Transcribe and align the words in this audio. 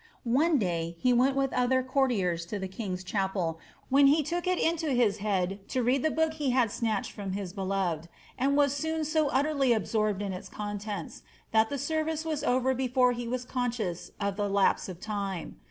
One 0.23 0.57
day 0.57 0.95
he 0.97 1.13
went 1.13 1.35
with 1.35 1.53
other 1.53 1.83
courtiers 1.83 2.47
to 2.47 2.57
the 2.57 2.67
king's 2.67 3.03
chapel, 3.03 3.59
when 3.89 4.07
he 4.07 4.23
took 4.23 4.47
it 4.47 4.57
into 4.57 4.89
his 4.93 5.17
head 5.17 5.59
to 5.67 5.83
read 5.83 6.01
the 6.01 6.09
book 6.09 6.33
he 6.33 6.49
had 6.49 6.71
snatched 6.71 7.11
from 7.11 7.33
his 7.33 7.53
beloved, 7.53 8.09
and 8.35 8.57
was 8.57 8.73
soon 8.73 9.05
so 9.05 9.29
utterly 9.29 9.73
absorbed 9.73 10.23
in 10.23 10.33
its 10.33 10.49
contents, 10.49 11.21
that 11.51 11.69
the 11.69 11.77
service 11.77 12.25
was 12.25 12.43
over 12.43 12.73
before 12.73 13.11
he 13.11 13.27
wu 13.27 13.37
conscious 13.47 14.09
of 14.19 14.37
the 14.37 14.49
lapse 14.49 14.89
of 14.89 14.99
time. 14.99 15.59